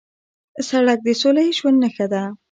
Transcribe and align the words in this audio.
سړک 0.69 0.99
د 1.03 1.07
سولهییز 1.21 1.55
ژوند 1.59 1.77
نښه 1.83 2.05
ده. 2.13 2.23